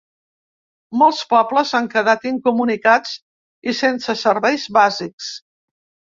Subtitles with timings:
[0.99, 3.11] Molts pobles han quedat incomunicats
[3.73, 5.29] i sense serveis bàsics.